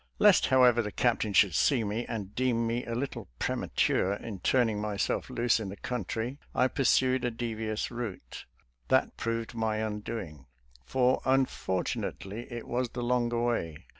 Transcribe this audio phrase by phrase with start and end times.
[0.17, 4.81] Lest, however, the Captain sltould see me and deem me a little premature in turning
[4.81, 8.45] myself loose on the country, I pursued a devious route.
[8.87, 10.47] That proved my undoing,
[10.87, 13.85] for unfortunately it was the longer way.